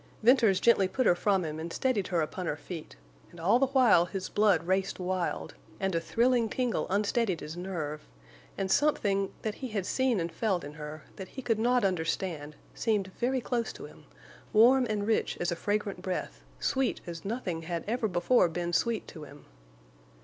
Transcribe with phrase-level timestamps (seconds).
[0.23, 2.95] Venters gently put her from him and steadied her upon her feet;
[3.29, 8.07] and all the while his blood raced wild, and a thrilling tingle unsteadied his nerve,
[8.57, 13.71] and something—that he had seen and felt in her—that he could not understand—seemed very close
[13.71, 14.05] to him,
[14.53, 19.07] warm and rich as a fragrant breath, sweet as nothing had ever before been sweet
[19.07, 19.45] to him.